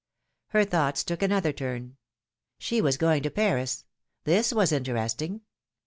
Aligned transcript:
Her 0.47 0.65
thoughts 0.65 1.03
took 1.03 1.21
another 1.21 1.53
turn. 1.53 1.95
She 2.57 2.81
was 2.81 2.97
going 2.97 3.21
to 3.21 3.29
Paris: 3.29 3.85
this 4.23 4.51
was 4.51 4.71
interesting. 4.71 5.41